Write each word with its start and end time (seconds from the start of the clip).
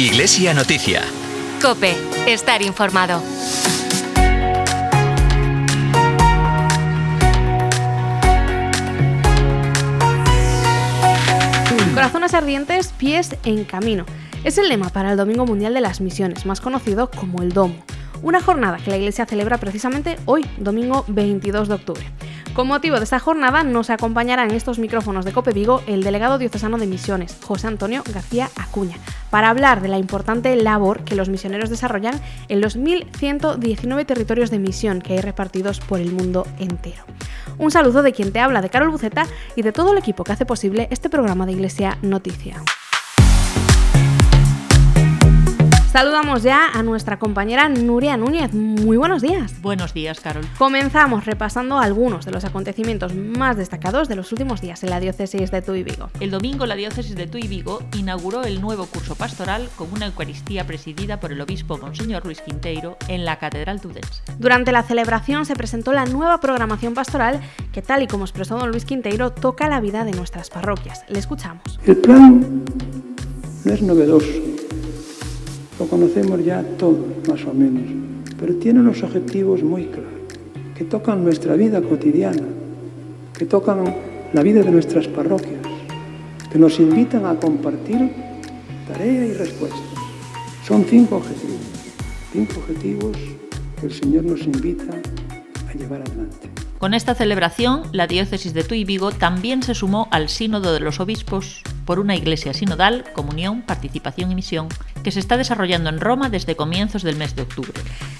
Iglesia 0.00 0.54
Noticia. 0.54 1.02
Cope, 1.60 1.94
estar 2.26 2.62
informado. 2.62 3.22
Corazones 11.92 12.32
ardientes, 12.32 12.94
pies 12.96 13.36
en 13.44 13.64
camino. 13.64 14.06
Es 14.42 14.56
el 14.56 14.70
lema 14.70 14.88
para 14.88 15.10
el 15.10 15.18
Domingo 15.18 15.44
Mundial 15.44 15.74
de 15.74 15.82
las 15.82 16.00
Misiones, 16.00 16.46
más 16.46 16.62
conocido 16.62 17.10
como 17.10 17.42
el 17.42 17.52
Domo. 17.52 17.84
Una 18.22 18.40
jornada 18.40 18.78
que 18.78 18.90
la 18.90 18.96
Iglesia 18.96 19.26
celebra 19.26 19.58
precisamente 19.58 20.16
hoy, 20.24 20.46
domingo 20.56 21.04
22 21.08 21.68
de 21.68 21.74
octubre. 21.74 22.10
Con 22.54 22.66
motivo 22.66 22.96
de 22.96 23.04
esta 23.04 23.20
jornada 23.20 23.62
nos 23.62 23.90
acompañará 23.90 24.44
en 24.44 24.50
estos 24.50 24.80
micrófonos 24.80 25.24
de 25.24 25.32
Cope 25.32 25.52
Vigo 25.52 25.82
el 25.86 26.02
delegado 26.02 26.36
diocesano 26.36 26.78
de 26.78 26.86
misiones, 26.88 27.38
José 27.42 27.68
Antonio 27.68 28.02
García 28.12 28.50
Acuña, 28.56 28.96
para 29.30 29.50
hablar 29.50 29.80
de 29.80 29.88
la 29.88 29.98
importante 29.98 30.54
labor 30.56 31.04
que 31.04 31.14
los 31.14 31.28
misioneros 31.28 31.70
desarrollan 31.70 32.20
en 32.48 32.60
los 32.60 32.76
1.119 32.76 34.04
territorios 34.04 34.50
de 34.50 34.58
misión 34.58 35.00
que 35.00 35.14
hay 35.14 35.20
repartidos 35.20 35.78
por 35.78 36.00
el 36.00 36.10
mundo 36.10 36.44
entero. 36.58 37.04
Un 37.56 37.70
saludo 37.70 38.02
de 38.02 38.12
quien 38.12 38.32
te 38.32 38.40
habla, 38.40 38.62
de 38.62 38.70
Carol 38.70 38.90
Buceta 38.90 39.26
y 39.54 39.62
de 39.62 39.72
todo 39.72 39.92
el 39.92 39.98
equipo 39.98 40.24
que 40.24 40.32
hace 40.32 40.44
posible 40.44 40.88
este 40.90 41.08
programa 41.08 41.46
de 41.46 41.52
Iglesia 41.52 41.98
Noticia. 42.02 42.62
Saludamos 45.92 46.44
ya 46.44 46.68
a 46.72 46.84
nuestra 46.84 47.18
compañera 47.18 47.68
Nuria 47.68 48.16
Núñez. 48.16 48.54
Muy 48.54 48.96
buenos 48.96 49.22
días. 49.22 49.60
Buenos 49.60 49.92
días, 49.92 50.20
Carol. 50.20 50.46
Comenzamos 50.56 51.26
repasando 51.26 51.80
algunos 51.80 52.24
de 52.24 52.30
los 52.30 52.44
acontecimientos 52.44 53.12
más 53.12 53.56
destacados 53.56 54.08
de 54.08 54.14
los 54.14 54.30
últimos 54.30 54.60
días 54.60 54.84
en 54.84 54.90
la 54.90 55.00
diócesis 55.00 55.50
de 55.50 55.62
Tuy 55.62 55.82
Vigo. 55.82 56.08
El 56.20 56.30
domingo 56.30 56.64
la 56.64 56.76
diócesis 56.76 57.16
de 57.16 57.26
Tuy 57.26 57.48
Vigo 57.48 57.82
inauguró 57.98 58.44
el 58.44 58.60
nuevo 58.60 58.86
curso 58.86 59.16
pastoral 59.16 59.68
con 59.74 59.92
una 59.92 60.06
Eucaristía 60.06 60.64
presidida 60.64 61.18
por 61.18 61.32
el 61.32 61.40
obispo 61.40 61.76
Monseñor 61.76 62.24
Luis 62.24 62.40
Quinteiro 62.40 62.96
en 63.08 63.24
la 63.24 63.40
Catedral 63.40 63.80
Tudense. 63.80 64.22
Durante 64.38 64.70
la 64.70 64.84
celebración 64.84 65.44
se 65.44 65.56
presentó 65.56 65.92
la 65.92 66.06
nueva 66.06 66.38
programación 66.38 66.94
pastoral 66.94 67.40
que, 67.72 67.82
tal 67.82 68.04
y 68.04 68.06
como 68.06 68.22
expresó 68.22 68.56
don 68.56 68.70
Luis 68.70 68.84
Quinteiro, 68.84 69.32
toca 69.32 69.68
la 69.68 69.80
vida 69.80 70.04
de 70.04 70.12
nuestras 70.12 70.50
parroquias. 70.50 71.04
Le 71.08 71.18
escuchamos. 71.18 71.80
El 71.84 71.96
plan 71.96 72.62
no 73.64 73.72
es 73.72 73.82
novedoso 73.82 74.49
lo 75.80 75.86
conocemos 75.86 76.44
ya 76.44 76.62
todos, 76.76 77.06
más 77.26 77.42
o 77.46 77.54
menos, 77.54 77.84
pero 78.38 78.54
tiene 78.56 78.80
unos 78.80 79.02
objetivos 79.02 79.62
muy 79.62 79.86
claros, 79.86 80.12
que 80.76 80.84
tocan 80.84 81.24
nuestra 81.24 81.54
vida 81.54 81.80
cotidiana, 81.80 82.46
que 83.36 83.46
tocan 83.46 83.96
la 84.34 84.42
vida 84.42 84.62
de 84.62 84.70
nuestras 84.70 85.08
parroquias, 85.08 85.62
que 86.52 86.58
nos 86.58 86.78
invitan 86.78 87.24
a 87.24 87.34
compartir 87.34 88.12
tarea 88.86 89.24
y 89.24 89.32
respuestas. 89.32 89.80
Son 90.68 90.84
cinco 90.84 91.16
objetivos, 91.16 91.60
cinco 92.30 92.60
objetivos 92.60 93.16
que 93.80 93.86
el 93.86 93.92
Señor 93.92 94.24
nos 94.24 94.42
invita 94.42 94.92
a 95.66 95.72
llevar 95.78 96.02
adelante. 96.02 96.50
Con 96.78 96.92
esta 96.92 97.14
celebración, 97.14 97.84
la 97.92 98.06
diócesis 98.06 98.52
de 98.52 98.64
Tuy 98.64 98.84
Vigo 98.84 99.12
también 99.12 99.62
se 99.62 99.74
sumó 99.74 100.08
al 100.10 100.28
Sínodo 100.28 100.74
de 100.74 100.80
los 100.80 101.00
Obispos 101.00 101.62
por 101.90 101.98
una 101.98 102.14
iglesia 102.14 102.54
sinodal, 102.54 103.02
comunión, 103.14 103.62
participación 103.62 104.30
y 104.30 104.36
misión, 104.36 104.68
que 105.02 105.10
se 105.10 105.18
está 105.18 105.36
desarrollando 105.36 105.90
en 105.90 105.98
Roma 105.98 106.30
desde 106.30 106.54
comienzos 106.54 107.02
del 107.02 107.16
mes 107.16 107.34
de 107.34 107.42
octubre. 107.42 107.72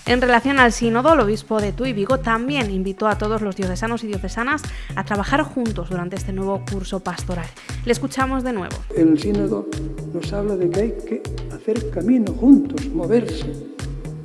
En 0.06 0.20
relación 0.20 0.58
al 0.58 0.72
sínodo, 0.72 1.14
el 1.14 1.20
obispo 1.20 1.60
de 1.60 1.72
Tuy 1.72 1.92
Vigo 1.92 2.18
también 2.18 2.72
invitó 2.72 3.06
a 3.06 3.16
todos 3.16 3.42
los 3.42 3.54
diocesanos 3.54 4.02
y 4.02 4.08
diocesanas 4.08 4.62
a 4.96 5.04
trabajar 5.04 5.44
juntos 5.44 5.88
durante 5.88 6.16
este 6.16 6.32
nuevo 6.32 6.64
curso 6.68 6.98
pastoral. 6.98 7.46
Le 7.84 7.92
escuchamos 7.92 8.42
de 8.42 8.54
nuevo. 8.54 8.76
El 8.96 9.16
sínodo 9.20 9.68
nos 10.12 10.32
habla 10.32 10.56
de 10.56 10.68
que 10.68 10.80
hay 10.80 10.92
que 11.08 11.22
hacer 11.54 11.90
camino 11.90 12.32
juntos, 12.32 12.88
moverse, 12.88 13.70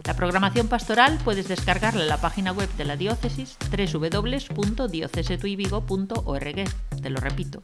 la 0.05 0.15
programación 0.15 0.67
pastoral 0.67 1.17
puedes 1.23 1.47
descargarla 1.47 2.03
en 2.03 2.09
la 2.09 2.21
página 2.21 2.51
web 2.51 2.69
de 2.77 2.85
la 2.85 2.95
diócesis 2.95 3.57
www.diocesetuivigo.org. 3.71 6.63
Te 7.01 7.09
lo 7.09 7.19
repito, 7.19 7.63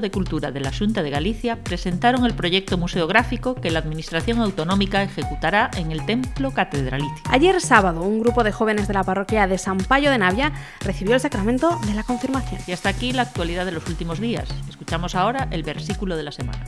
de 0.01 0.11
Cultura 0.11 0.51
de 0.51 0.61
la 0.61 0.73
Junta 0.73 1.03
de 1.03 1.11
Galicia 1.11 1.63
presentaron 1.63 2.25
el 2.25 2.35
proyecto 2.35 2.79
museográfico 2.79 3.55
que 3.55 3.71
la 3.71 3.81
Administración 3.81 4.41
Autonómica 4.41 5.03
ejecutará 5.03 5.71
en 5.77 5.93
el 5.93 6.05
Templo 6.07 6.53
Catedralicio. 6.53 7.23
Ayer 7.29 7.61
sábado, 7.61 8.03
un 8.03 8.21
grupo 8.21 8.45
de 8.45 8.53
jóvenes 8.53 8.89
de 8.89 8.95
la 8.95 9.05
parroquia 9.05 9.47
de 9.47 9.59
San 9.59 9.79
Payo 9.79 10.11
de 10.11 10.19
Navia 10.19 10.53
recibió 10.81 11.15
el 11.15 11.21
sacramento 11.21 11.79
de 11.87 11.95
la 11.95 12.03
confirmación. 12.03 12.61
Y 12.67 12.73
hasta 12.73 12.89
aquí 12.89 13.13
la 13.13 13.23
actualidad 13.23 13.65
de 13.65 13.73
los 13.73 13.87
últimos 13.89 14.21
días. 14.21 14.49
Escuchamos 14.69 15.15
ahora 15.15 15.49
el 15.51 15.63
versículo 15.63 16.17
de 16.17 16.23
la 16.23 16.33
semana. 16.33 16.67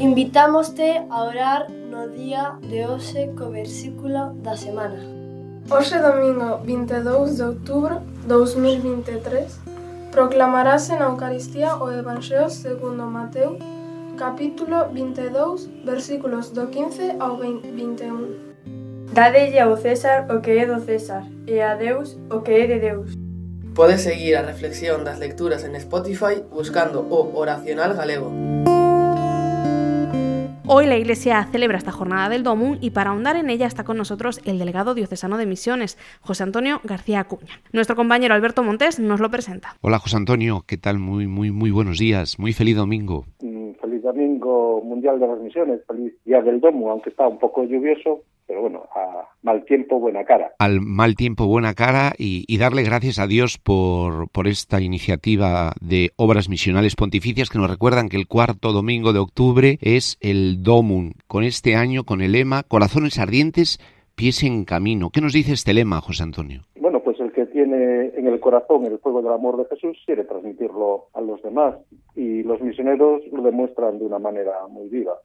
Invitámoste 0.00 1.02
a 1.10 1.22
orar 1.22 1.70
no 1.70 2.08
día 2.08 2.58
de 2.70 2.86
hoxe 2.86 3.32
co 3.36 3.50
versículo 3.50 4.34
da 4.42 4.56
semana. 4.56 5.17
Hoxe 5.70 5.98
domingo 5.98 6.64
22 6.64 7.36
de 7.36 7.42
outubro 7.42 8.00
2023 8.24 9.52
proclamarase 10.10 10.96
na 10.96 11.12
Eucaristía 11.12 11.76
o 11.76 11.92
Evangelio 11.92 12.48
segundo 12.48 13.04
Mateo 13.04 13.58
capítulo 14.16 14.88
22 14.88 15.84
versículos 15.84 16.56
do 16.56 16.68
15 16.68 17.20
ao 17.20 17.36
21 17.36 19.12
Dadelle 19.12 19.60
ao 19.60 19.76
César 19.76 20.24
o 20.32 20.40
que 20.40 20.56
é 20.56 20.64
do 20.64 20.80
César 20.80 21.28
e 21.46 21.60
a 21.60 21.76
Deus 21.76 22.16
o 22.32 22.40
que 22.40 22.52
é 22.52 22.66
de 22.66 22.78
Deus 22.80 23.12
Podes 23.74 24.00
seguir 24.00 24.36
a 24.36 24.48
reflexión 24.48 25.04
das 25.04 25.20
lecturas 25.20 25.64
en 25.64 25.78
Spotify 25.78 26.40
buscando 26.50 27.04
o 27.04 27.36
Oracional 27.36 27.94
Galego. 27.94 28.32
Hoy 30.70 30.84
la 30.84 30.98
Iglesia 30.98 31.48
celebra 31.50 31.78
esta 31.78 31.92
jornada 31.92 32.28
del 32.28 32.42
Domum 32.42 32.76
y 32.82 32.90
para 32.90 33.08
ahondar 33.08 33.36
en 33.36 33.48
ella 33.48 33.66
está 33.66 33.84
con 33.84 33.96
nosotros 33.96 34.38
el 34.44 34.58
delegado 34.58 34.94
diocesano 34.94 35.38
de 35.38 35.46
Misiones, 35.46 35.96
José 36.20 36.42
Antonio 36.42 36.82
García 36.84 37.20
Acuña. 37.20 37.62
Nuestro 37.72 37.96
compañero 37.96 38.34
Alberto 38.34 38.62
Montés 38.62 39.00
nos 39.00 39.18
lo 39.18 39.30
presenta. 39.30 39.78
Hola 39.80 39.98
José 39.98 40.16
Antonio, 40.16 40.64
¿qué 40.66 40.76
tal? 40.76 40.98
Muy, 40.98 41.26
muy, 41.26 41.50
muy 41.52 41.70
buenos 41.70 41.96
días. 41.96 42.38
Muy 42.38 42.52
feliz 42.52 42.76
domingo. 42.76 43.24
Domingo 44.08 44.80
mundial 44.82 45.20
de 45.20 45.28
las 45.28 45.38
misiones, 45.38 45.82
feliz 45.86 46.14
día 46.24 46.40
del 46.40 46.60
Domo, 46.60 46.90
aunque 46.90 47.10
está 47.10 47.28
un 47.28 47.38
poco 47.38 47.62
lluvioso, 47.64 48.22
pero 48.46 48.62
bueno, 48.62 48.84
a 48.94 49.28
mal 49.42 49.66
tiempo, 49.66 50.00
buena 50.00 50.24
cara. 50.24 50.52
Al 50.58 50.80
mal 50.80 51.14
tiempo, 51.14 51.46
buena 51.46 51.74
cara 51.74 52.12
y, 52.16 52.44
y 52.48 52.56
darle 52.56 52.84
gracias 52.84 53.18
a 53.18 53.26
Dios 53.26 53.58
por, 53.58 54.30
por 54.30 54.46
esta 54.46 54.80
iniciativa 54.80 55.74
de 55.82 56.12
obras 56.16 56.48
misionales 56.48 56.96
pontificias 56.96 57.50
que 57.50 57.58
nos 57.58 57.68
recuerdan 57.68 58.08
que 58.08 58.16
el 58.16 58.26
cuarto 58.26 58.72
domingo 58.72 59.12
de 59.12 59.18
octubre 59.18 59.76
es 59.82 60.16
el 60.22 60.62
Domun, 60.62 61.12
con 61.26 61.44
este 61.44 61.76
año, 61.76 62.04
con 62.04 62.22
el 62.22 62.32
lema 62.32 62.62
Corazones 62.62 63.18
ardientes, 63.18 63.78
pies 64.14 64.42
en 64.42 64.64
camino. 64.64 65.10
¿Qué 65.12 65.20
nos 65.20 65.34
dice 65.34 65.52
este 65.52 65.74
lema, 65.74 66.00
José 66.00 66.22
Antonio? 66.22 66.62
Bueno, 66.80 67.00
pues 67.00 67.20
el 67.20 67.30
que 67.32 67.44
tiene 67.44 68.12
en 68.16 68.26
el 68.26 68.40
corazón 68.40 68.86
el 68.86 68.98
fuego 69.00 69.20
del 69.20 69.34
amor 69.34 69.58
de 69.58 69.66
Jesús 69.66 69.98
quiere 70.06 70.24
transmitirlo 70.24 71.08
a 71.12 71.20
los 71.20 71.42
demás 71.42 71.74
y 72.18 72.42
los 72.42 72.60
misioneros 72.60 73.22
lo 73.30 73.42
demuestran 73.42 74.00
de 74.00 74.04
una 74.04 74.18
manera 74.18 74.66
muy 74.68 74.88
viva. 74.88 75.18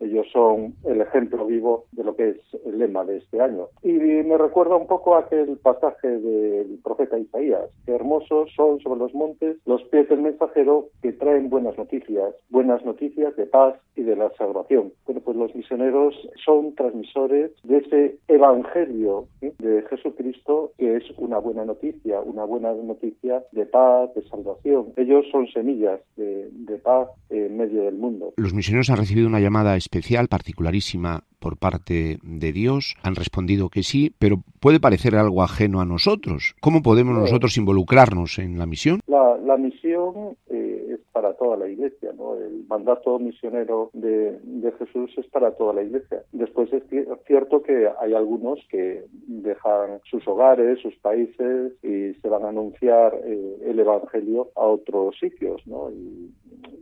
Ellos 0.00 0.26
son 0.32 0.74
el 0.84 1.00
ejemplo 1.00 1.46
vivo 1.46 1.84
de 1.92 2.02
lo 2.02 2.16
que 2.16 2.30
es 2.30 2.36
el 2.66 2.80
lema 2.80 3.04
de 3.04 3.18
este 3.18 3.40
año. 3.40 3.68
Y 3.84 3.92
me 3.92 4.36
recuerda 4.36 4.74
un 4.74 4.88
poco 4.88 5.14
aquel 5.14 5.56
pasaje 5.58 6.08
del 6.08 6.80
profeta 6.82 7.16
Isaías, 7.16 7.70
hermosos 7.86 8.50
son 8.56 8.80
sobre 8.80 8.98
los 8.98 9.14
montes 9.14 9.58
los 9.64 9.84
pies 9.84 10.08
del 10.08 10.22
mensajero 10.22 10.88
que 11.02 11.12
traen 11.12 11.48
buenas 11.48 11.78
noticias, 11.78 12.34
buenas 12.50 12.84
noticias 12.84 13.36
de 13.36 13.46
paz 13.46 13.76
y 13.94 14.02
de 14.02 14.16
la 14.16 14.30
salvación. 14.30 14.92
Bueno, 15.06 15.20
pues 15.24 15.36
los 15.36 15.54
misioneros 15.54 16.16
son 16.44 16.74
transmisores 16.74 17.52
de 17.62 17.76
ese 17.76 18.18
evangelio 18.26 19.26
de 19.40 19.82
Jesucristo 19.82 20.72
que 20.78 20.96
es 20.96 21.04
una 21.18 21.38
buena 21.38 21.64
noticia, 21.64 22.20
una 22.20 22.44
buena 22.44 22.72
noticia 22.72 23.44
de 23.52 23.66
paz, 23.66 24.12
de 24.14 24.22
salvación. 24.22 24.92
Ellos 24.96 25.26
son 25.30 25.46
semillas 25.46 26.00
de, 26.16 26.31
de 26.50 26.78
paz 26.78 27.08
en 27.30 27.56
medio 27.56 27.84
del 27.84 27.94
mundo. 27.94 28.32
Los 28.36 28.54
misioneros 28.54 28.90
han 28.90 28.98
recibido 28.98 29.26
una 29.26 29.40
llamada 29.40 29.76
especial, 29.76 30.28
particularísima 30.28 31.24
por 31.38 31.56
parte 31.56 32.18
de 32.22 32.52
Dios, 32.52 32.96
han 33.02 33.16
respondido 33.16 33.68
que 33.68 33.82
sí, 33.82 34.14
pero 34.18 34.42
puede 34.60 34.80
parecer 34.80 35.16
algo 35.16 35.42
ajeno 35.42 35.80
a 35.80 35.84
nosotros. 35.84 36.54
¿Cómo 36.60 36.82
podemos 36.82 37.16
nosotros 37.18 37.56
involucrarnos 37.56 38.38
en 38.38 38.58
la 38.58 38.66
misión? 38.66 39.00
La, 39.06 39.36
la 39.44 39.56
misión 39.56 40.36
eh, 40.48 40.81
para 41.12 41.34
toda 41.34 41.56
la 41.56 41.68
iglesia, 41.68 42.12
¿no? 42.16 42.36
El 42.36 42.64
mandato 42.66 43.18
misionero 43.18 43.90
de, 43.92 44.38
de, 44.42 44.72
Jesús 44.72 45.12
es 45.16 45.26
para 45.26 45.52
toda 45.52 45.74
la 45.74 45.82
iglesia. 45.82 46.22
Después 46.32 46.72
es 46.72 46.82
cierto 47.26 47.62
que 47.62 47.88
hay 48.00 48.14
algunos 48.14 48.58
que 48.70 49.04
dejan 49.26 50.00
sus 50.04 50.26
hogares, 50.26 50.80
sus 50.80 50.96
países 50.96 51.72
y 51.82 52.14
se 52.14 52.28
van 52.28 52.44
a 52.44 52.48
anunciar 52.48 53.14
eh, 53.24 53.58
el 53.66 53.78
Evangelio 53.78 54.50
a 54.56 54.66
otros 54.66 55.18
sitios, 55.18 55.66
¿no? 55.66 55.90
Y, 55.90 56.30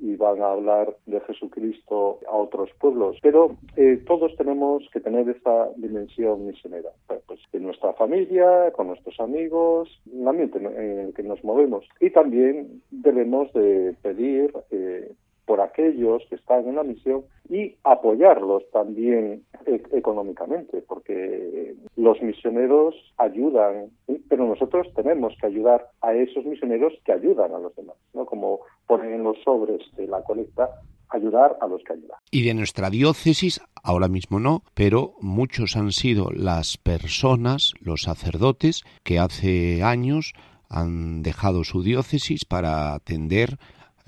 y 0.00 0.17
van 0.17 0.43
a 0.43 0.53
hablar 0.53 0.97
de 1.06 1.21
Jesucristo 1.21 2.21
a 2.29 2.37
otros 2.37 2.71
pueblos. 2.79 3.17
Pero 3.23 3.56
eh, 3.77 4.03
todos 4.06 4.35
tenemos 4.37 4.88
que 4.93 5.00
tener 5.00 5.29
esta 5.29 5.69
dimensión 5.77 6.47
misionera, 6.47 6.91
pues 7.27 7.41
en 7.53 7.65
nuestra 7.65 7.93
familia, 7.94 8.73
con 8.73 8.88
nuestros 8.88 9.19
amigos, 9.21 9.88
en 10.12 10.23
el 10.23 10.29
ambiente 10.29 10.59
en 10.59 10.99
el 10.99 11.15
que 11.15 11.23
nos 11.23 11.43
movemos. 11.44 11.85
Y 12.00 12.11
también 12.11 12.82
debemos 12.91 13.53
de 13.53 13.94
pedir 14.03 14.53
eh, 14.71 15.12
por 15.46 15.60
aquellos 15.60 16.22
que 16.28 16.37
están 16.37 16.66
en 16.69 16.76
la 16.76 16.82
misión 16.82 17.25
y 17.48 17.75
apoyarlos 17.84 18.62
también 18.72 19.44
e 19.66 19.82
económicamente, 19.92 20.82
porque 20.82 21.75
los 21.96 22.22
misioneros 22.22 22.94
ayudan, 23.19 23.90
pero 24.28 24.46
nosotros 24.46 24.87
tenemos 24.94 25.34
que 25.40 25.46
ayudar 25.46 25.88
a 26.00 26.14
esos 26.14 26.44
misioneros 26.44 26.92
que 27.04 27.12
ayudan 27.12 27.52
a 27.52 27.58
los 27.58 27.75
demás, 27.75 27.96
¿no? 28.14 28.25
Como 28.26 28.60
ponen 28.87 29.14
en 29.14 29.25
los 29.25 29.38
sobres 29.42 29.81
de 29.96 30.06
la 30.06 30.22
colecta 30.22 30.70
ayudar 31.10 31.56
a 31.60 31.66
los 31.66 31.82
que 31.82 31.94
ayudan. 31.94 32.19
Y 32.31 32.44
de 32.44 32.54
nuestra 32.54 32.88
diócesis, 32.88 33.60
ahora 33.82 34.08
mismo 34.08 34.38
no, 34.38 34.62
pero 34.75 35.14
muchos 35.20 35.76
han 35.76 35.93
sido 35.93 36.31
las 36.31 36.78
personas, 36.78 37.75
los 37.81 38.02
sacerdotes, 38.02 38.84
que 39.02 39.19
hace 39.19 39.82
años 39.82 40.32
han 40.69 41.22
dejado 41.22 41.64
su 41.64 41.82
diócesis 41.82 42.44
para 42.44 42.94
atender 42.94 43.58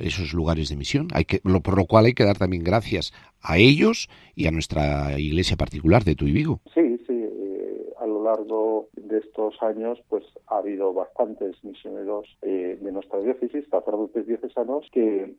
esos 0.02 0.34
lugares 0.34 0.68
de 0.68 0.76
misión. 0.76 1.08
Hay 1.14 1.24
que, 1.24 1.40
lo, 1.44 1.60
por 1.60 1.76
lo 1.76 1.86
cual 1.86 2.06
hay 2.06 2.14
que 2.14 2.24
dar 2.24 2.36
también 2.36 2.64
gracias 2.64 3.12
a 3.40 3.58
ellos 3.58 4.08
y 4.34 4.46
a 4.46 4.50
nuestra 4.50 5.18
iglesia 5.18 5.56
particular 5.56 6.04
de 6.04 6.14
Tuy 6.14 6.32
Vigo. 6.32 6.60
Sí, 6.74 6.98
sí. 7.06 7.12
Eh, 7.12 7.92
a 8.00 8.06
lo 8.06 8.22
largo 8.22 8.88
de 8.94 9.18
estos 9.18 9.54
años, 9.62 9.98
pues 10.08 10.24
ha 10.48 10.58
habido 10.58 10.92
bastantes 10.92 11.62
misioneros 11.62 12.26
eh, 12.42 12.78
de 12.80 12.92
nuestra 12.92 13.20
diócesis, 13.20 13.64
sacerdotes 13.70 14.26
diocesanos, 14.26 14.86
que 14.92 15.34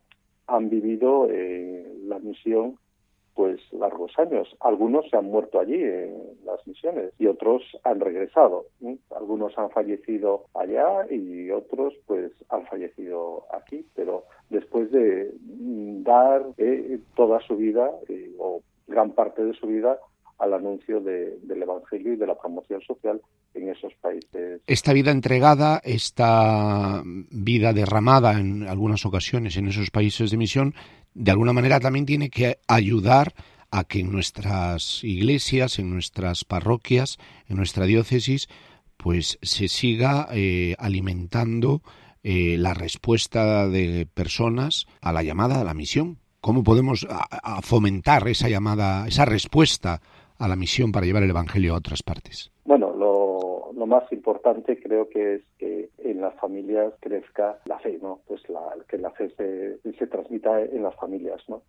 han 0.47 0.69
vivido 0.69 1.27
eh, 1.29 1.85
la 2.05 2.19
misión 2.19 2.77
pues 3.35 3.59
largos 3.71 4.17
años. 4.17 4.55
Algunos 4.59 5.09
se 5.09 5.17
han 5.17 5.25
muerto 5.25 5.59
allí 5.59 5.81
en 5.81 6.15
las 6.45 6.65
misiones 6.67 7.13
y 7.19 7.27
otros 7.27 7.63
han 7.83 7.99
regresado. 7.99 8.65
Algunos 9.15 9.57
han 9.57 9.69
fallecido 9.71 10.45
allá 10.53 11.05
y 11.09 11.49
otros 11.51 11.93
pues 12.05 12.31
han 12.49 12.65
fallecido 12.67 13.45
aquí, 13.51 13.85
pero 13.95 14.23
después 14.49 14.91
de 14.91 15.31
dar 16.03 16.45
eh, 16.57 16.99
toda 17.15 17.39
su 17.41 17.57
vida 17.57 17.91
eh, 18.09 18.31
o 18.37 18.61
gran 18.87 19.11
parte 19.11 19.43
de 19.43 19.53
su 19.53 19.67
vida 19.67 19.99
al 20.43 20.53
anuncio 20.53 20.99
de, 20.99 21.37
del 21.41 21.63
Evangelio 21.63 22.13
y 22.13 22.17
de 22.17 22.27
la 22.27 22.37
promoción 22.37 22.81
social 22.81 23.21
en 23.53 23.69
esos 23.69 23.93
países. 23.95 24.61
Esta 24.67 24.93
vida 24.93 25.11
entregada, 25.11 25.81
esta 25.83 27.01
vida 27.05 27.73
derramada 27.73 28.39
en 28.39 28.67
algunas 28.67 29.05
ocasiones 29.05 29.55
en 29.57 29.67
esos 29.67 29.89
países 29.89 30.31
de 30.31 30.37
misión, 30.37 30.75
de 31.13 31.31
alguna 31.31 31.53
manera 31.53 31.79
también 31.79 32.05
tiene 32.05 32.29
que 32.29 32.57
ayudar 32.67 33.33
a 33.71 33.85
que 33.85 34.01
en 34.01 34.11
nuestras 34.11 35.03
iglesias, 35.03 35.79
en 35.79 35.89
nuestras 35.89 36.43
parroquias, 36.43 37.17
en 37.47 37.57
nuestra 37.57 37.85
diócesis, 37.85 38.47
pues 38.97 39.39
se 39.41 39.67
siga 39.67 40.27
eh, 40.31 40.75
alimentando 40.77 41.81
eh, 42.21 42.57
la 42.59 42.73
respuesta 42.73 43.67
de 43.67 44.07
personas 44.13 44.85
a 45.01 45.11
la 45.11 45.23
llamada 45.23 45.59
a 45.59 45.63
la 45.63 45.73
misión. 45.73 46.19
¿Cómo 46.39 46.63
podemos 46.63 47.07
a, 47.09 47.61
fomentar 47.61 48.27
esa 48.27 48.49
llamada, 48.49 49.07
esa 49.07 49.25
respuesta 49.25 50.01
a 50.39 50.47
la 50.47 50.55
misión 50.55 50.91
para 50.91 51.05
llevar 51.05 51.23
el 51.23 51.29
Evangelio 51.29 51.73
a 51.73 51.77
otras 51.77 52.03
partes? 52.03 52.51
Bueno, 52.65 52.93
lo, 52.93 53.85
más 53.85 54.09
importante 54.11 54.81
creo 54.81 55.09
que 55.09 55.35
es 55.35 55.41
que 55.59 55.89
en 55.99 56.21
las 56.21 56.33
familias 56.39 56.93
crezca 57.01 57.59
la 57.65 57.77
fe, 57.79 57.99
¿no? 58.01 58.21
Pues 58.27 58.41
la, 58.49 58.61
que 58.87 58.97
la 58.97 59.11
fe 59.11 59.29
se, 59.37 59.91
se 59.91 60.07
transmita 60.07 60.61
en 60.61 60.83
las 60.83 60.95
familias, 60.95 61.43
¿no? 61.47 61.61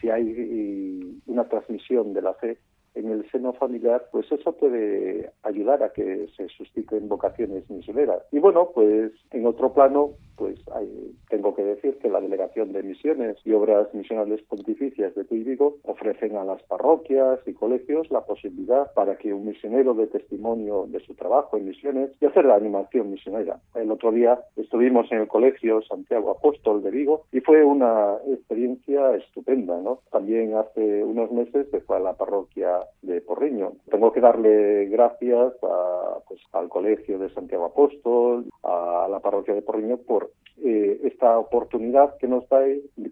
Si 0.00 0.10
hay 0.10 1.20
una 1.26 1.48
transmisión 1.48 2.12
de 2.12 2.22
la 2.22 2.34
fe 2.34 2.58
en 2.94 3.10
el 3.10 3.28
seno 3.30 3.52
familiar, 3.54 4.08
pues 4.12 4.30
eso 4.30 4.52
puede 4.52 5.32
ayudar 5.42 5.82
a 5.82 5.92
que 5.92 6.28
se 6.36 6.48
susciten 6.48 7.08
vocaciones 7.08 7.68
misioneras. 7.68 8.22
Y 8.30 8.38
bueno, 8.38 8.70
pues 8.74 9.12
en 9.32 9.46
otro 9.46 9.72
plano, 9.72 10.12
pues 10.36 10.58
hay, 10.74 11.14
tengo 11.28 11.54
que 11.54 11.64
decir 11.64 11.98
que 11.98 12.08
la 12.08 12.20
Delegación 12.20 12.72
de 12.72 12.82
Misiones 12.82 13.36
y 13.44 13.52
Obras 13.52 13.92
Misionales 13.94 14.42
Pontificias 14.42 15.14
de 15.14 15.24
Tuy 15.24 15.44
Vigo 15.44 15.76
ofrecen 15.82 16.36
a 16.36 16.44
las 16.44 16.62
parroquias 16.64 17.40
y 17.46 17.52
colegios 17.52 18.10
la 18.10 18.22
posibilidad 18.22 18.92
para 18.94 19.16
que 19.16 19.32
un 19.32 19.46
misionero 19.46 19.94
dé 19.94 20.06
testimonio 20.06 20.86
de 20.88 21.00
su 21.00 21.14
trabajo 21.14 21.56
en 21.56 21.66
misiones 21.66 22.10
y 22.20 22.26
hacer 22.26 22.44
la 22.44 22.56
animación 22.56 23.10
misionera. 23.10 23.60
El 23.74 23.90
otro 23.90 24.12
día 24.12 24.40
estuvimos 24.56 25.10
en 25.12 25.18
el 25.20 25.28
Colegio 25.28 25.82
Santiago 25.82 26.30
Apóstol 26.30 26.82
de 26.82 26.90
Vigo 26.90 27.24
y 27.32 27.40
fue 27.40 27.64
una 27.64 28.16
experiencia 28.28 29.14
estupenda, 29.16 29.80
¿no? 29.80 30.00
También 30.10 30.54
hace 30.54 31.04
unos 31.04 31.30
meses 31.30 31.68
se 31.70 31.80
fue 31.80 31.96
a 31.96 32.00
la 32.00 32.14
parroquia 32.14 32.80
de 33.02 33.20
Porriño. 33.20 33.72
Tengo 33.90 34.12
que 34.12 34.20
darle 34.20 34.86
gracias 34.86 35.54
a, 35.62 36.18
pues, 36.26 36.40
al 36.52 36.68
Colegio 36.68 37.18
de 37.18 37.30
Santiago 37.30 37.66
Apóstol, 37.66 38.46
a 38.62 39.08
la 39.10 39.20
parroquia 39.20 39.54
de 39.54 39.62
Porriño 39.62 39.98
por 39.98 40.23
eh, 40.62 41.00
esta 41.04 41.38
oportunidad 41.38 42.16
que 42.18 42.28
nos, 42.28 42.48
da, 42.48 42.60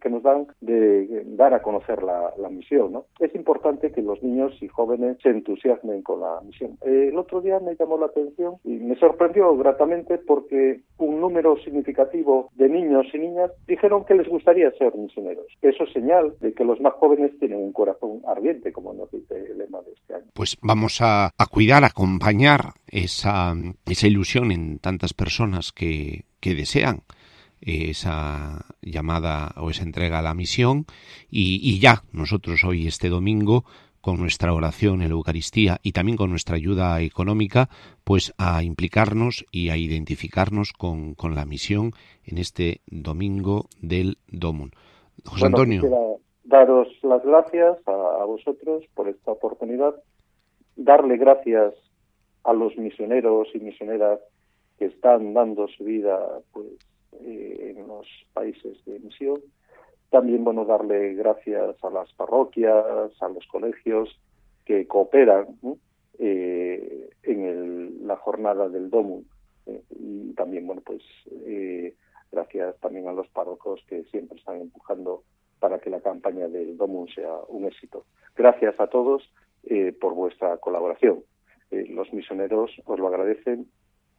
que 0.01 0.09
nos 0.09 0.23
dan 0.23 0.47
de 0.61 1.25
dar 1.37 1.53
a 1.55 1.63
conocer 1.63 2.03
la, 2.03 2.33
la, 2.39 2.49
misión. 2.49 2.93
¿no? 2.93 3.07
Es 3.19 3.35
importante 3.35 3.91
que 3.91 4.01
los 4.01 4.23
niños 4.23 4.55
y 4.63 4.69
jóvenes 4.69 5.19
se 5.23 5.31
entusiasmen 5.31 6.03
con 6.03 6.21
la 6.21 6.41
misión. 6.43 6.79
Eh, 6.83 7.09
el 7.11 7.19
otro 7.19 7.41
día 7.41 7.59
me 7.59 7.75
llamó 7.75 7.99
la 7.99 8.07
atención 8.07 8.55
y 8.65 8.71
me 8.75 8.97
sorprendió 8.97 9.57
gratamente 9.57 10.19
porque 10.19 10.81
un 10.99 11.21
número 11.21 11.57
significativo 11.59 12.49
de 12.55 12.69
niños 12.69 13.07
y 13.13 13.19
niñas 13.19 13.51
dijeron 13.67 14.05
que 14.05 14.15
les 14.15 14.29
gustaría 14.29 14.71
ser 14.73 14.95
misioneros. 14.95 15.47
Eso 15.61 15.85
es 15.85 15.93
señal 15.93 16.35
de 16.41 16.53
que 16.53 16.65
los 16.65 16.81
más 16.81 16.95
jóvenes 16.95 17.37
tienen 17.39 17.59
un 17.59 17.73
corazón 17.73 18.23
ardiente, 18.27 18.73
como 18.73 18.95
nos 18.95 19.11
dice 19.11 19.35
el 19.51 19.59
lema 19.59 19.83
de 19.83 19.93
este 19.93 20.15
año. 20.15 20.27
Pues 20.33 20.57
vamos 20.63 21.01
a, 21.01 21.27
a 21.27 21.47
cuidar, 21.51 21.83
a 21.85 21.89
acompañar 21.89 22.75
esa, 22.87 23.53
esa 23.85 24.07
ilusión 24.07 24.53
en 24.53 24.79
tantas 24.79 25.13
personas 25.13 25.73
que, 25.73 26.25
que 26.43 26.55
desean 26.55 27.03
esa 27.63 28.67
llamada 28.83 29.53
o 29.57 29.71
esa 29.71 29.85
entrega 29.85 30.19
a 30.19 30.23
la 30.23 30.35
misión 30.35 30.85
y, 31.31 31.61
y, 31.63 31.79
ya 31.79 32.03
nosotros 32.13 32.65
hoy 32.65 32.89
este 32.89 33.09
domingo 33.09 33.65
con 34.01 34.19
nuestra 34.19 34.53
oración 34.53 35.01
en 35.01 35.11
la 35.11 35.15
Eucaristía 35.15 35.79
y 35.85 35.93
también 35.93 36.19
con 36.19 36.31
nuestra 36.31 36.57
ayuda 36.57 37.01
económica 37.01 37.69
pues 38.03 38.35
a 38.37 38.65
implicarnos 38.65 39.47
y 39.53 39.71
a 39.71 39.77
identificarnos 39.77 40.73
con, 40.73 41.15
con 41.15 41.37
la 41.37 41.45
misión 41.47 41.93
en 42.25 42.39
este 42.39 42.81
domingo 42.87 43.67
del 43.81 44.19
Domun. 44.27 44.73
José 45.25 45.43
bueno, 45.43 45.57
Antonio. 45.59 46.19
Daros 46.43 46.89
las 47.03 47.23
gracias 47.25 47.79
a, 47.87 48.23
a 48.23 48.25
vosotros 48.25 48.83
por 48.95 49.09
esta 49.09 49.31
oportunidad 49.31 49.95
darle 50.75 51.17
gracias 51.17 51.75
a 52.43 52.53
los 52.53 52.77
misioneros 52.77 53.47
y 53.55 53.61
misioneras 53.61 54.19
que 54.79 54.87
están 54.87 55.35
dando 55.35 55.69
su 55.69 55.85
vida 55.85 56.41
pues 56.53 56.67
eh, 57.21 57.75
en 57.77 57.87
los 57.87 58.07
países 58.33 58.83
de 58.87 58.99
misión. 58.99 59.41
También, 60.11 60.45
bueno, 60.45 60.65
darle 60.65 61.15
gracias 61.15 61.77
a 61.83 61.91
las 61.91 62.13
parroquias, 62.15 63.13
a 63.21 63.29
los 63.29 63.47
colegios 63.47 64.19
que 64.65 64.87
cooperan 64.87 65.59
eh, 66.19 67.11
en 67.23 68.07
la 68.07 68.17
jornada 68.17 68.69
del 68.69 68.91
DOMU. 68.91 69.25
Eh, 69.67 69.83
y 69.91 70.33
también, 70.35 70.67
bueno, 70.67 70.83
pues 70.85 71.03
gracias 72.31 72.79
también 72.81 73.09
a 73.09 73.13
los 73.13 73.29
párrocos 73.29 73.85
que 73.87 74.05
siempre 74.05 74.39
están 74.39 74.61
empujando 74.61 75.23
para 75.61 75.79
que 75.79 75.91
la 75.91 76.01
campaña 76.01 76.49
del 76.49 76.77
DOMU 76.77 77.09
sea 77.09 77.35
un 77.49 77.67
éxito. 77.67 78.05
Gracias 78.35 78.79
a 78.81 78.87
todos 78.87 79.23
por 80.01 80.15
vuestra 80.15 80.57
colaboración. 80.57 81.23
los 81.71 82.13
misioneros 82.13 82.71
os 82.85 82.99
lo 82.99 83.07
agradecen 83.09 83.69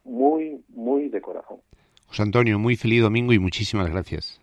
muy, 0.04 0.62
muy 0.68 1.08
de 1.08 1.20
corazón. 1.20 1.58
José 2.06 2.22
Antonio, 2.22 2.58
muy 2.58 2.76
feliz 2.76 3.02
domingo 3.02 3.32
y 3.32 3.38
muchísimas 3.38 3.90
gracias. 3.90 4.40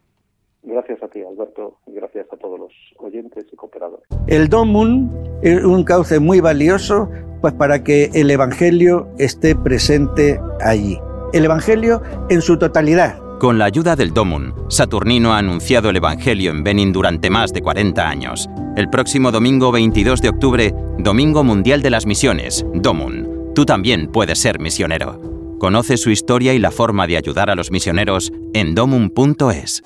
Gracias 0.64 1.02
a 1.02 1.08
ti, 1.08 1.22
Alberto, 1.24 1.80
y 1.88 1.94
gracias 1.94 2.28
a 2.32 2.38
todos 2.38 2.60
los 2.60 2.72
oyentes 2.98 3.46
y 3.52 3.56
cooperadores. 3.56 4.06
El 4.28 4.48
DOMUN 4.48 5.40
es 5.42 5.64
un 5.64 5.84
cauce 5.84 6.20
muy 6.20 6.40
valioso 6.40 7.10
pues 7.42 7.54
para 7.54 7.84
que 7.84 8.12
el 8.14 8.30
Evangelio 8.30 9.08
esté 9.18 9.56
presente 9.56 10.40
allí. 10.64 11.00
El 11.34 11.46
Evangelio 11.46 12.02
en 12.30 12.42
su 12.42 12.58
totalidad. 12.58 13.18
Con 13.40 13.58
la 13.58 13.66
ayuda 13.66 13.96
del 13.96 14.14
DOMUN, 14.14 14.54
Saturnino 14.70 15.34
ha 15.34 15.40
anunciado 15.40 15.90
el 15.90 15.96
Evangelio 15.96 16.52
en 16.52 16.64
Benin 16.64 16.94
durante 16.94 17.32
más 17.32 17.52
de 17.52 17.62
40 17.62 18.08
años. 18.08 18.48
El 18.78 18.90
próximo 18.90 19.32
domingo 19.32 19.72
22 19.72 20.22
de 20.22 20.30
octubre, 20.30 20.76
Domingo 21.00 21.44
Mundial 21.44 21.82
de 21.82 21.90
las 21.90 22.06
Misiones, 22.06 22.64
DOMUN. 22.76 23.54
Tú 23.56 23.66
también 23.66 24.12
puedes 24.12 24.38
ser 24.38 24.60
misionero. 24.60 25.41
Conoce 25.62 25.98
su 25.98 26.10
historia 26.10 26.56
y 26.56 26.58
la 26.58 26.72
forma 26.72 27.06
de 27.06 27.18
ayudar 27.18 27.52
a 27.52 27.56
los 27.56 27.70
misioneros 27.70 28.34
en 28.56 28.74
domum.es. 28.74 29.84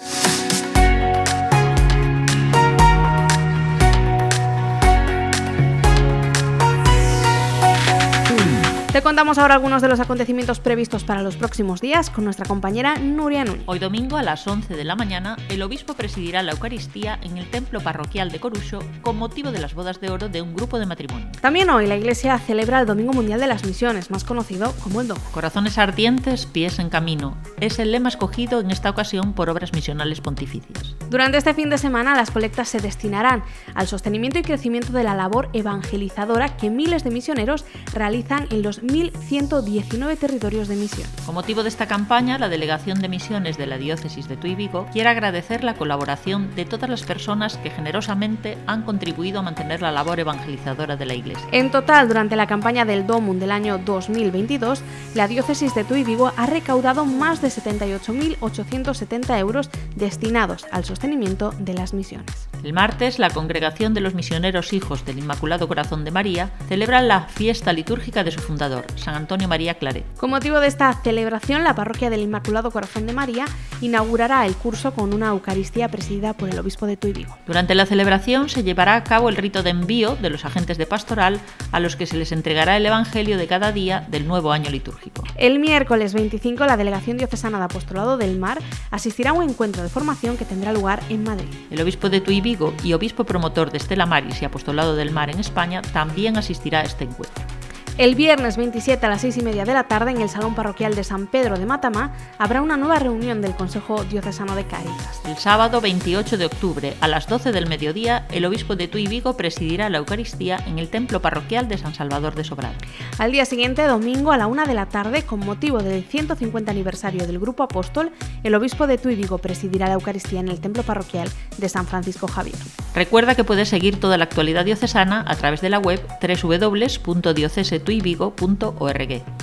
Te 8.96 9.02
contamos 9.02 9.38
ahora 9.38 9.56
algunos 9.56 9.82
de 9.82 9.90
los 9.90 10.00
acontecimientos 10.00 10.62
previstos 10.62 11.04
para 11.04 11.22
los 11.22 11.36
próximos 11.36 11.82
días 11.82 12.10
con 12.10 12.24
nuestra 12.24 12.46
compañera 12.46 12.96
Nuria 12.96 13.44
Núñez. 13.44 13.64
Hoy 13.66 13.78
domingo 13.78 14.16
a 14.16 14.24
las 14.24 14.48
11 14.48 14.74
de 14.74 14.86
la 14.86 14.96
mañana, 14.96 15.36
el 15.50 15.62
obispo 15.64 15.96
presidirá 15.96 16.42
la 16.44 16.54
Eucaristía 16.54 17.20
en 17.22 17.38
el 17.38 17.52
templo 17.52 17.82
parroquial 17.82 18.32
de 18.32 18.40
Corucho 18.40 18.80
con 19.02 19.18
motivo 19.18 19.52
de 19.52 19.60
las 19.60 19.74
bodas 19.74 20.00
de 20.00 20.12
oro 20.12 20.30
de 20.30 20.42
un 20.42 20.56
grupo 20.56 20.80
de 20.80 20.86
matrimonio. 20.86 21.28
También 21.42 21.70
hoy 21.72 21.88
la 21.88 21.98
Iglesia 21.98 22.40
celebra 22.40 22.80
el 22.80 22.88
Domingo 22.88 23.12
Mundial 23.12 23.42
de 23.42 23.48
las 23.48 23.66
Misiones, 23.66 24.12
más 24.12 24.24
conocido 24.24 24.74
como 24.82 25.02
el 25.02 25.10
DOM. 25.10 25.20
Corazones 25.34 25.78
ardientes, 25.78 26.46
pies 26.46 26.80
en 26.80 26.90
camino. 26.90 27.36
Es 27.60 27.80
el 27.80 27.92
lema 27.92 28.08
escogido 28.08 28.62
en 28.62 28.72
esta 28.72 28.92
ocasión 28.92 29.34
por 29.34 29.50
obras 29.50 29.74
misionales 29.74 30.22
pontificias. 30.22 30.96
Durante 31.10 31.38
este 31.38 31.54
fin 31.54 31.70
de 31.70 31.78
semana, 31.78 32.16
las 32.16 32.32
colectas 32.32 32.70
se 32.70 32.80
destinarán 32.80 33.44
al 33.74 33.88
sostenimiento 33.88 34.40
y 34.40 34.44
crecimiento 34.44 34.94
de 34.94 35.04
la 35.04 35.16
labor 35.16 35.50
evangelizadora 35.52 36.56
que 36.56 36.70
miles 36.70 37.04
de 37.04 37.12
misioneros 37.12 37.66
realizan 37.94 38.48
en 38.52 38.62
los 38.62 38.85
1.119 38.88 40.18
territorios 40.18 40.68
de 40.68 40.76
misión. 40.76 41.08
Con 41.26 41.36
motivo 41.36 41.64
de 41.64 41.70
esta 41.70 41.88
campaña, 41.88 42.38
la 42.38 42.50
Delegación 42.50 43.00
de 43.00 43.10
Misiones 43.10 43.58
de 43.58 43.66
la 43.66 43.78
Diócesis 43.78 44.28
de 44.28 44.38
Tuy 44.38 44.56
Vigo 44.56 44.88
quiere 44.94 45.10
agradecer 45.10 45.64
la 45.64 45.76
colaboración 45.76 46.54
de 46.56 46.66
todas 46.66 46.90
las 46.90 47.04
personas 47.04 47.58
que 47.58 47.70
generosamente 47.70 48.58
han 48.68 48.84
contribuido 48.84 49.40
a 49.40 49.44
mantener 49.44 49.82
la 49.82 49.92
labor 49.92 50.20
evangelizadora 50.20 50.96
de 50.96 51.06
la 51.06 51.16
Iglesia. 51.16 51.48
En 51.52 51.72
total, 51.72 52.08
durante 52.08 52.36
la 52.36 52.48
campaña 52.48 52.86
del 52.86 53.08
DOMUN 53.08 53.40
del 53.40 53.52
año 53.52 53.78
2022, 53.78 54.82
la 55.14 55.28
Diócesis 55.28 55.74
de 55.74 55.84
Tuy 55.84 56.04
Vigo 56.04 56.32
ha 56.36 56.46
recaudado 56.46 57.06
más 57.06 57.42
de 57.42 57.48
78.870 57.48 59.40
euros 59.40 59.70
destinados 59.96 60.66
al 60.72 60.86
sostenimiento 60.86 61.54
de 61.60 61.74
las 61.74 61.94
misiones. 61.94 62.48
El 62.64 62.74
martes, 62.74 63.20
la 63.20 63.30
Congregación 63.30 63.94
de 63.94 64.02
los 64.02 64.16
Misioneros 64.16 64.74
Hijos 64.74 65.06
del 65.06 65.20
Inmaculado 65.20 65.68
Corazón 65.68 66.04
de 66.04 66.12
María 66.12 66.52
celebra 66.68 67.02
la 67.02 67.22
fiesta 67.22 67.74
litúrgica 67.74 68.24
de 68.24 68.32
su 68.32 68.40
fundador, 68.40 68.75
San 68.96 69.16
Antonio 69.16 69.48
María 69.48 69.76
Claret. 69.76 70.06
Con 70.18 70.30
motivo 70.30 70.60
de 70.60 70.68
esta 70.68 70.94
celebración, 70.94 71.64
la 71.64 71.76
Parroquia 71.76 72.10
del 72.10 72.22
Inmaculado 72.22 72.72
Corazón 72.72 73.06
de 73.08 73.14
María 73.14 73.46
inaugurará 73.82 74.46
el 74.46 74.56
curso 74.56 74.94
con 74.94 75.14
una 75.14 75.28
Eucaristía 75.30 75.90
presidida 75.90 76.34
por 76.34 76.50
el 76.50 76.60
obispo 76.60 76.86
de 76.86 76.98
Tuy 76.98 77.26
Durante 77.46 77.76
la 77.76 77.86
celebración 77.86 78.50
se 78.50 78.64
llevará 78.64 78.96
a 78.96 79.04
cabo 79.04 79.30
el 79.30 79.36
rito 79.36 79.64
de 79.64 79.70
envío 79.72 80.16
de 80.16 80.30
los 80.30 80.46
agentes 80.46 80.78
de 80.78 80.86
pastoral 80.86 81.40
a 81.72 81.80
los 81.80 81.96
que 81.96 82.06
se 82.06 82.18
les 82.18 82.32
entregará 82.32 82.78
el 82.78 82.86
Evangelio 82.86 83.38
de 83.38 83.48
cada 83.48 83.72
día 83.72 84.06
del 84.10 84.28
nuevo 84.28 84.52
año 84.52 84.70
litúrgico. 84.70 85.24
El 85.36 85.60
miércoles 85.60 86.14
25, 86.14 86.66
la 86.66 86.78
Delegación 86.78 87.18
Diocesana 87.18 87.60
de 87.60 87.66
Apostolado 87.66 88.18
del 88.18 88.40
Mar 88.40 88.60
asistirá 88.92 89.32
a 89.32 89.34
un 89.34 89.50
encuentro 89.50 89.84
de 89.84 89.90
formación 89.90 90.38
que 90.38 90.46
tendrá 90.46 90.74
lugar 90.74 91.02
en 91.10 91.24
Madrid. 91.24 91.48
El 91.72 91.82
obispo 91.82 92.10
de 92.10 92.22
Tuy 92.22 92.42
Vigo 92.42 92.74
y 92.84 92.94
obispo 92.94 93.24
promotor 93.24 93.72
de 93.72 93.78
Estela 93.78 94.06
Maris 94.06 94.42
y 94.42 94.46
Apostolado 94.46 94.96
del 94.96 95.12
Mar 95.12 95.30
en 95.30 95.40
España 95.40 95.82
también 95.82 96.38
asistirá 96.38 96.80
a 96.80 96.84
este 96.84 97.04
encuentro. 97.06 97.55
El 97.98 98.16
viernes 98.16 98.58
27 98.58 99.06
a 99.06 99.10
las 99.10 99.22
6 99.22 99.38
y 99.38 99.42
media 99.42 99.64
de 99.64 99.74
la 99.74 99.88
tarde 99.88 100.12
en 100.12 100.20
el 100.20 100.28
Salón 100.28 100.54
Parroquial 100.54 100.96
de 100.96 101.06
San 101.06 101.28
Pedro 101.28 101.58
de 101.58 101.66
Matamá 101.66 102.12
habrá 102.38 102.62
una 102.62 102.76
nueva 102.76 103.00
reunión 103.00 103.42
del 103.42 103.56
Consejo 103.56 104.04
Diocesano 104.04 104.54
de 104.54 104.66
Cáritas. 104.66 105.22
El 105.24 105.38
sábado 105.38 105.80
28 105.80 106.38
de 106.38 106.46
octubre 106.46 106.94
a 107.00 107.08
las 107.08 107.26
12 107.30 107.54
del 107.54 107.70
mediodía 107.70 108.28
el 108.34 108.44
obispo 108.44 108.76
de 108.76 108.90
Tuy 108.90 109.08
Vigo 109.08 109.38
presidirá 109.38 109.90
la 109.90 110.00
Eucaristía 110.00 110.62
en 110.68 110.78
el 110.78 110.90
Templo 110.90 111.22
Parroquial 111.22 111.70
de 111.70 111.78
San 111.78 111.94
Salvador 111.94 112.36
de 112.36 112.44
Sobral. 112.44 112.76
Al 113.18 113.32
día 113.32 113.46
siguiente, 113.46 113.88
domingo 113.88 114.34
a 114.34 114.38
la 114.38 114.48
1 114.48 114.66
de 114.66 114.74
la 114.74 114.88
tarde, 114.88 115.24
con 115.24 115.40
motivo 115.40 115.80
del 115.80 116.04
150 116.04 116.70
aniversario 116.70 117.26
del 117.26 117.40
Grupo 117.40 117.64
Apóstol, 117.64 118.12
el 118.44 118.56
obispo 118.56 118.88
de 118.88 118.98
Tuy 118.98 119.16
Vigo 119.16 119.38
presidirá 119.38 119.88
la 119.88 119.94
Eucaristía 119.94 120.42
en 120.42 120.50
el 120.50 120.60
Templo 120.60 120.84
Parroquial 120.84 121.30
de 121.58 121.70
San 121.70 121.88
Francisco 121.88 122.28
Javier. 122.28 122.58
Recuerda 122.94 123.36
que 123.36 123.46
puedes 123.46 123.70
seguir 123.70 124.02
toda 124.02 124.18
la 124.18 124.26
actualidad 124.26 124.66
diocesana 124.66 125.24
a 125.26 125.36
través 125.36 125.62
de 125.62 125.70
la 125.70 125.80
web 125.80 126.06
www.diocese 126.22 127.85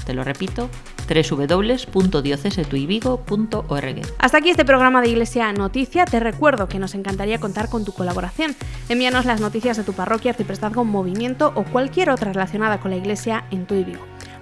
Te 0.05 0.15
lo 0.15 0.25
repito, 0.25 0.69
www.diocesetuivigo.org. 1.09 4.03
Hasta 4.19 4.39
aquí 4.39 4.51
este 4.51 4.65
programa 4.65 5.01
de 5.01 5.11
Iglesia 5.11 5.53
Noticia. 5.53 6.05
Te 6.05 6.21
recuerdo 6.21 6.69
que 6.69 6.79
nos 6.79 6.95
encantaría 6.95 7.39
contar 7.39 7.69
con 7.69 7.85
tu 7.85 7.93
colaboración. 7.93 8.55
Envíanos 8.89 9.25
las 9.25 9.41
noticias 9.41 9.77
de 9.77 9.85
tu 9.85 9.93
parroquia, 9.93 10.33
arciprestazgo, 10.33 10.85
movimiento 10.85 11.53
o 11.55 11.65
cualquier 11.65 12.11
otra 12.11 12.33
relacionada 12.33 12.81
con 12.81 12.91
la 12.91 12.97
Iglesia 12.97 13.45
en 13.51 13.67
tu 13.67 13.75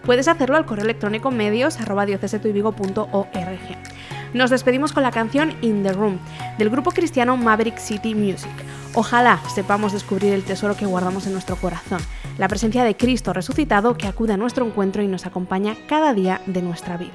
Puedes 0.05 0.29
hacerlo 0.29 0.57
al 0.57 0.65
correo 0.65 0.85
electrónico 0.85 1.31
medios 1.31 1.79
Nos 4.33 4.51
despedimos 4.51 4.93
con 4.93 5.03
la 5.03 5.11
canción 5.11 5.55
In 5.61 5.83
the 5.83 5.93
Room 5.93 6.19
del 6.57 6.71
grupo 6.71 6.93
cristiano 6.93 7.37
Maverick 7.37 7.79
City 7.79 8.15
Music. 8.15 8.51
Ojalá 8.95 9.41
sepamos 9.55 9.93
descubrir 9.93 10.33
el 10.33 10.45
tesoro 10.45 10.77
que 10.77 10.87
guardamos 10.87 11.27
en 11.27 11.33
nuestro 11.33 11.57
corazón, 11.57 12.01
la 12.39 12.49
presencia 12.49 12.85
de 12.85 12.97
Cristo 12.97 13.33
resucitado 13.33 13.97
que 13.97 14.07
acude 14.07 14.35
a 14.35 14.37
nuestro 14.37 14.65
encuentro 14.65 15.03
y 15.03 15.09
nos 15.09 15.27
acompaña 15.27 15.77
cada 15.89 16.15
día 16.15 16.41
de 16.47 16.63
nuestra 16.63 16.97
vida. 16.97 17.15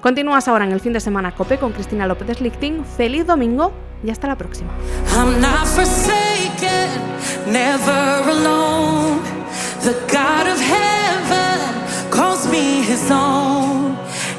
Continúas 0.00 0.48
ahora 0.48 0.64
en 0.64 0.72
el 0.72 0.80
fin 0.80 0.92
de 0.92 1.00
semana 1.00 1.34
COPE 1.34 1.58
con 1.58 1.72
Cristina 1.72 2.06
López 2.06 2.40
Lichting. 2.40 2.84
Feliz 2.84 3.26
domingo 3.26 3.72
y 4.02 4.10
hasta 4.10 4.26
la 4.26 4.36
próxima. 4.36 4.70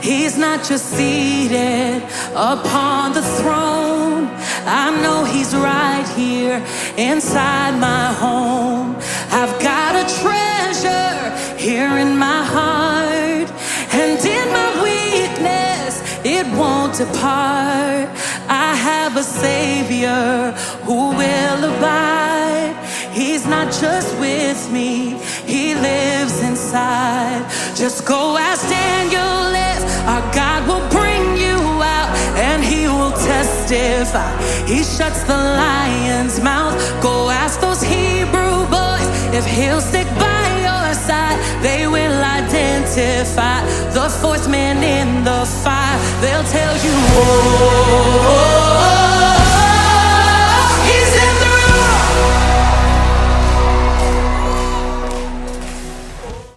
He's 0.06 0.38
not 0.38 0.64
just 0.64 0.86
seated 0.92 2.04
upon 2.36 3.14
the 3.14 3.24
throne. 3.24 4.30
I 4.68 4.96
know 5.02 5.26
He's 5.26 5.56
right 5.56 6.08
here 6.16 6.64
inside 6.96 7.80
my 7.80 8.14
home. 8.14 8.98
I've 9.32 9.60
got 9.60 9.96
a 9.96 10.06
treasure 10.22 11.58
here 11.58 11.98
in 11.98 12.20
my 12.20 12.44
heart, 12.44 13.50
and 13.94 14.24
in 14.24 14.48
my 14.60 14.70
weakness, 14.88 15.94
it 16.24 16.46
won't 16.56 16.94
depart. 16.96 18.08
I 18.48 18.76
have 18.76 19.18
a 19.18 19.24
Savior 19.24 20.52
who 20.86 21.18
will 21.18 21.62
abide. 21.74 22.78
He's 23.12 23.48
not 23.48 23.74
just 23.74 24.16
with 24.20 24.72
me, 24.72 25.18
He 25.48 25.74
lives 25.74 26.44
inside. 26.44 27.42
Just 27.76 28.06
go 28.06 28.38
ask 28.38 28.70
Daniel 28.70 29.36
our 30.08 30.22
God 30.34 30.68
will 30.68 30.88
bring 30.90 31.36
you 31.36 31.58
out 31.82 32.10
and 32.38 32.64
he 32.64 32.88
will 32.88 33.12
testify. 33.12 34.32
He 34.66 34.84
shuts 34.84 35.24
the 35.24 35.36
lion's 35.36 36.40
mouth. 36.40 36.76
Go 37.02 37.30
ask 37.30 37.60
those 37.60 37.82
Hebrew 37.82 38.68
boys 38.70 39.08
if 39.34 39.46
he'll 39.46 39.82
stick 39.82 40.08
by 40.16 40.46
your 40.62 40.94
side. 40.94 41.38
They 41.64 41.88
will 41.88 42.24
identify 42.24 43.66
the 43.94 44.10
fourth 44.22 44.48
man 44.48 44.78
in 44.84 45.24
the 45.24 45.44
fire. 45.64 45.98
They'll 46.22 46.44
tell 46.44 46.76
you, 46.86 46.94
oh. 47.18 49.15